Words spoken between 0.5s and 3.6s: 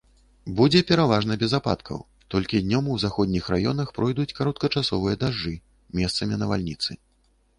Будзе пераважна без ападкаў, толькі днём у заходніх